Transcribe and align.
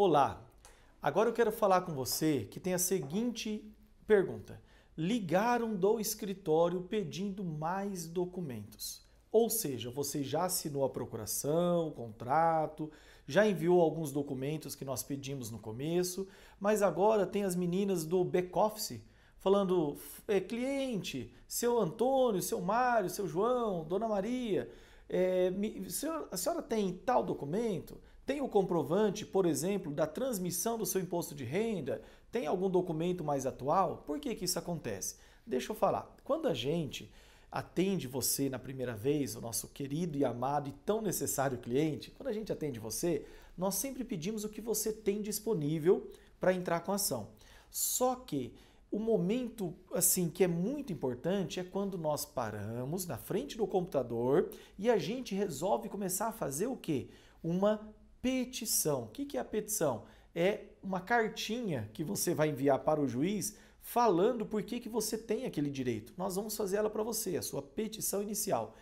Olá, 0.00 0.40
agora 1.02 1.28
eu 1.28 1.32
quero 1.32 1.50
falar 1.50 1.80
com 1.80 1.92
você 1.92 2.46
que 2.52 2.60
tem 2.60 2.72
a 2.72 2.78
seguinte 2.78 3.68
pergunta. 4.06 4.62
Ligaram 4.96 5.74
do 5.74 5.98
escritório 5.98 6.82
pedindo 6.82 7.42
mais 7.42 8.06
documentos. 8.06 9.04
Ou 9.32 9.50
seja, 9.50 9.90
você 9.90 10.22
já 10.22 10.44
assinou 10.44 10.84
a 10.84 10.88
procuração, 10.88 11.88
o 11.88 11.90
contrato, 11.90 12.92
já 13.26 13.44
enviou 13.44 13.80
alguns 13.80 14.12
documentos 14.12 14.76
que 14.76 14.84
nós 14.84 15.02
pedimos 15.02 15.50
no 15.50 15.58
começo, 15.58 16.28
mas 16.60 16.80
agora 16.80 17.26
tem 17.26 17.42
as 17.42 17.56
meninas 17.56 18.04
do 18.04 18.22
back-office 18.22 19.02
falando: 19.38 19.96
é, 20.28 20.38
cliente, 20.38 21.34
seu 21.48 21.76
Antônio, 21.76 22.40
seu 22.40 22.60
Mário, 22.60 23.10
seu 23.10 23.26
João, 23.26 23.82
Dona 23.82 24.06
Maria, 24.06 24.70
é, 25.08 25.50
a 26.30 26.36
senhora 26.36 26.62
tem 26.62 26.92
tal 26.92 27.24
documento? 27.24 28.00
Tem 28.28 28.42
o 28.42 28.48
comprovante, 28.48 29.24
por 29.24 29.46
exemplo, 29.46 29.90
da 29.90 30.06
transmissão 30.06 30.76
do 30.76 30.84
seu 30.84 31.00
imposto 31.00 31.34
de 31.34 31.44
renda? 31.44 32.02
Tem 32.30 32.46
algum 32.46 32.68
documento 32.68 33.24
mais 33.24 33.46
atual? 33.46 34.04
Por 34.06 34.20
que, 34.20 34.34
que 34.34 34.44
isso 34.44 34.58
acontece? 34.58 35.16
Deixa 35.46 35.72
eu 35.72 35.74
falar. 35.74 36.14
Quando 36.24 36.46
a 36.46 36.52
gente 36.52 37.10
atende 37.50 38.06
você 38.06 38.50
na 38.50 38.58
primeira 38.58 38.94
vez, 38.94 39.34
o 39.34 39.40
nosso 39.40 39.68
querido 39.68 40.18
e 40.18 40.26
amado 40.26 40.68
e 40.68 40.72
tão 40.84 41.00
necessário 41.00 41.56
cliente, 41.56 42.10
quando 42.10 42.28
a 42.28 42.32
gente 42.34 42.52
atende 42.52 42.78
você, 42.78 43.24
nós 43.56 43.76
sempre 43.76 44.04
pedimos 44.04 44.44
o 44.44 44.50
que 44.50 44.60
você 44.60 44.92
tem 44.92 45.22
disponível 45.22 46.06
para 46.38 46.52
entrar 46.52 46.80
com 46.80 46.92
a 46.92 46.96
ação. 46.96 47.30
Só 47.70 48.14
que 48.14 48.52
o 48.92 48.98
momento 48.98 49.74
assim 49.94 50.28
que 50.28 50.44
é 50.44 50.48
muito 50.48 50.92
importante 50.92 51.60
é 51.60 51.64
quando 51.64 51.96
nós 51.96 52.26
paramos 52.26 53.06
na 53.06 53.16
frente 53.16 53.56
do 53.56 53.66
computador 53.66 54.50
e 54.78 54.90
a 54.90 54.98
gente 54.98 55.34
resolve 55.34 55.88
começar 55.88 56.28
a 56.28 56.32
fazer 56.32 56.66
o 56.66 56.76
quê? 56.76 57.08
Uma 57.42 57.96
petição. 58.28 59.04
O 59.04 59.08
que 59.08 59.38
é 59.38 59.40
a 59.40 59.44
petição? 59.44 60.04
É 60.34 60.60
uma 60.82 61.00
cartinha 61.00 61.88
que 61.94 62.04
você 62.04 62.34
vai 62.34 62.50
enviar 62.50 62.78
para 62.80 63.00
o 63.00 63.08
juiz 63.08 63.56
falando 63.80 64.44
por 64.44 64.62
que, 64.62 64.80
que 64.80 64.88
você 64.88 65.16
tem 65.16 65.46
aquele 65.46 65.70
direito. 65.70 66.12
Nós 66.14 66.36
vamos 66.36 66.54
fazer 66.54 66.76
ela 66.76 66.90
para 66.90 67.02
você, 67.02 67.38
a 67.38 67.42
sua 67.42 67.62
petição 67.62 68.22
inicial. 68.22 68.76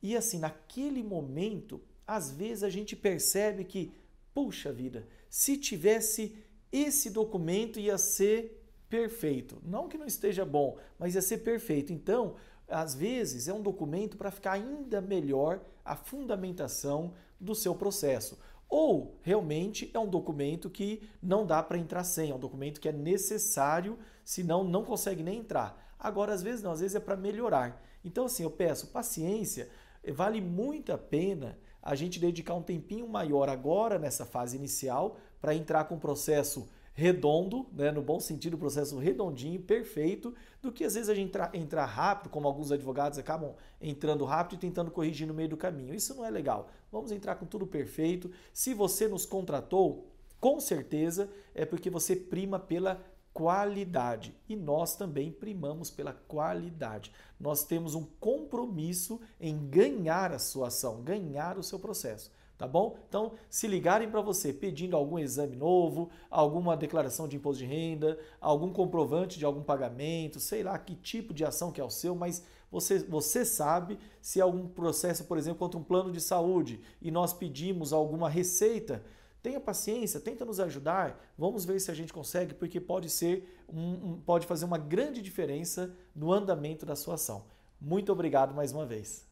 E 0.00 0.16
assim, 0.16 0.38
naquele 0.38 1.02
momento, 1.02 1.80
às 2.06 2.30
vezes 2.30 2.62
a 2.62 2.70
gente 2.70 2.94
percebe 2.94 3.64
que, 3.64 3.92
puxa 4.32 4.72
vida, 4.72 5.08
se 5.28 5.56
tivesse 5.56 6.36
esse 6.70 7.10
documento 7.10 7.80
ia 7.80 7.98
ser 7.98 8.64
perfeito. 8.88 9.60
Não 9.64 9.88
que 9.88 9.98
não 9.98 10.06
esteja 10.06 10.44
bom, 10.44 10.78
mas 10.96 11.16
ia 11.16 11.22
ser 11.22 11.38
perfeito. 11.38 11.92
Então, 11.92 12.36
às 12.68 12.94
vezes 12.94 13.48
é 13.48 13.52
um 13.52 13.62
documento 13.62 14.16
para 14.16 14.30
ficar 14.30 14.52
ainda 14.52 15.00
melhor 15.00 15.60
a 15.84 15.96
fundamentação 15.96 17.12
do 17.40 17.54
seu 17.54 17.74
processo. 17.74 18.38
Ou 18.72 19.18
realmente 19.20 19.90
é 19.92 19.98
um 19.98 20.08
documento 20.08 20.70
que 20.70 21.06
não 21.22 21.44
dá 21.44 21.62
para 21.62 21.76
entrar 21.76 22.04
sem, 22.04 22.30
é 22.30 22.34
um 22.34 22.38
documento 22.38 22.80
que 22.80 22.88
é 22.88 22.92
necessário, 22.92 23.98
senão 24.24 24.64
não 24.64 24.82
consegue 24.82 25.22
nem 25.22 25.40
entrar. 25.40 25.94
Agora, 25.98 26.32
às 26.32 26.42
vezes 26.42 26.62
não, 26.62 26.72
às 26.72 26.80
vezes 26.80 26.94
é 26.94 26.98
para 26.98 27.14
melhorar. 27.14 27.84
Então, 28.02 28.24
assim, 28.24 28.44
eu 28.44 28.50
peço 28.50 28.86
paciência, 28.86 29.68
vale 30.14 30.40
muito 30.40 30.90
a 30.90 30.96
pena 30.96 31.58
a 31.82 31.94
gente 31.94 32.18
dedicar 32.18 32.54
um 32.54 32.62
tempinho 32.62 33.06
maior 33.06 33.50
agora 33.50 33.98
nessa 33.98 34.24
fase 34.24 34.56
inicial 34.56 35.18
para 35.38 35.54
entrar 35.54 35.84
com 35.84 35.96
o 35.96 36.00
processo 36.00 36.66
redondo, 36.94 37.66
né, 37.72 37.90
no 37.90 38.02
bom 38.02 38.20
sentido, 38.20 38.58
processo 38.58 38.98
redondinho, 38.98 39.60
perfeito, 39.60 40.34
do 40.60 40.70
que 40.70 40.84
às 40.84 40.94
vezes 40.94 41.08
a 41.08 41.14
gente 41.14 41.28
entrar, 41.28 41.54
entrar 41.54 41.86
rápido, 41.86 42.30
como 42.30 42.46
alguns 42.46 42.70
advogados 42.70 43.18
acabam 43.18 43.54
entrando 43.80 44.24
rápido 44.24 44.58
e 44.58 44.60
tentando 44.60 44.90
corrigir 44.90 45.26
no 45.26 45.34
meio 45.34 45.48
do 45.48 45.56
caminho. 45.56 45.94
Isso 45.94 46.14
não 46.14 46.24
é 46.24 46.30
legal. 46.30 46.68
Vamos 46.90 47.10
entrar 47.10 47.36
com 47.36 47.46
tudo 47.46 47.66
perfeito. 47.66 48.30
Se 48.52 48.74
você 48.74 49.08
nos 49.08 49.24
contratou, 49.24 50.06
com 50.38 50.60
certeza 50.60 51.30
é 51.54 51.64
porque 51.64 51.88
você 51.88 52.14
prima 52.14 52.58
pela 52.58 53.02
qualidade 53.32 54.36
e 54.46 54.54
nós 54.54 54.94
também 54.94 55.32
primamos 55.32 55.90
pela 55.90 56.12
qualidade. 56.12 57.10
Nós 57.40 57.64
temos 57.64 57.94
um 57.94 58.04
compromisso 58.20 59.18
em 59.40 59.66
ganhar 59.70 60.32
a 60.32 60.38
sua 60.38 60.68
ação, 60.68 61.02
ganhar 61.02 61.56
o 61.56 61.62
seu 61.62 61.78
processo 61.78 62.30
tá 62.56 62.66
bom? 62.66 62.96
Então, 63.08 63.32
se 63.50 63.66
ligarem 63.66 64.10
para 64.10 64.20
você 64.20 64.52
pedindo 64.52 64.96
algum 64.96 65.18
exame 65.18 65.56
novo, 65.56 66.10
alguma 66.30 66.76
declaração 66.76 67.26
de 67.26 67.36
imposto 67.36 67.62
de 67.62 67.66
renda, 67.66 68.18
algum 68.40 68.72
comprovante 68.72 69.38
de 69.38 69.44
algum 69.44 69.62
pagamento, 69.62 70.38
sei 70.38 70.62
lá 70.62 70.78
que 70.78 70.94
tipo 70.94 71.34
de 71.34 71.44
ação 71.44 71.72
que 71.72 71.80
é 71.80 71.84
o 71.84 71.90
seu, 71.90 72.14
mas 72.14 72.42
você, 72.70 73.00
você 73.00 73.44
sabe 73.44 73.98
se 74.20 74.40
é 74.40 74.42
algum 74.42 74.66
processo, 74.66 75.24
por 75.24 75.36
exemplo, 75.36 75.58
contra 75.58 75.78
um 75.78 75.84
plano 75.84 76.10
de 76.10 76.20
saúde 76.20 76.80
e 77.02 77.10
nós 77.10 77.32
pedimos 77.34 77.92
alguma 77.92 78.30
receita, 78.30 79.04
tenha 79.42 79.60
paciência, 79.60 80.20
tenta 80.20 80.44
nos 80.44 80.60
ajudar, 80.60 81.20
vamos 81.36 81.64
ver 81.64 81.80
se 81.80 81.90
a 81.90 81.94
gente 81.94 82.12
consegue, 82.12 82.54
porque 82.54 82.80
pode 82.80 83.10
ser 83.10 83.62
um, 83.68 84.12
um, 84.12 84.20
pode 84.20 84.46
fazer 84.46 84.64
uma 84.64 84.78
grande 84.78 85.20
diferença 85.20 85.94
no 86.14 86.32
andamento 86.32 86.86
da 86.86 86.96
sua 86.96 87.14
ação. 87.14 87.44
Muito 87.80 88.12
obrigado 88.12 88.54
mais 88.54 88.72
uma 88.72 88.86
vez. 88.86 89.31